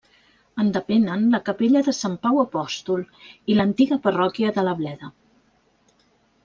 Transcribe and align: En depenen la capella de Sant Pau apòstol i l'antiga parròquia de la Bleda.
En 0.61 0.69
depenen 0.77 1.27
la 1.33 1.39
capella 1.49 1.83
de 1.89 1.93
Sant 1.97 2.15
Pau 2.25 2.41
apòstol 2.45 3.05
i 3.55 3.59
l'antiga 3.61 4.01
parròquia 4.09 4.55
de 4.59 4.67
la 4.71 4.77
Bleda. 4.83 5.13